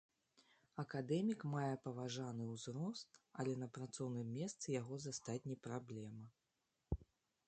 Акадэмік 0.83 1.41
мае 1.55 1.73
паважаны 1.85 2.47
ўзрост, 2.53 3.19
але 3.43 3.53
на 3.63 3.67
працоўным 3.75 4.31
месцы 4.41 4.67
яго 4.81 4.97
застаць 5.07 5.39
не 5.53 5.57
праблема. 5.69 6.25